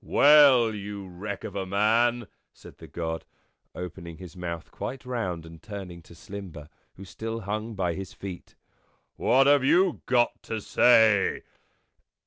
[0.19, 3.23] "Well, you wreck of a man," said the God,
[3.75, 8.55] opening his mouth quite round, and turning to Slimber, who still hung by his feet,
[9.15, 11.43] "what have you got to say?"